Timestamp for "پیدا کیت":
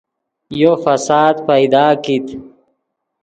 1.47-2.27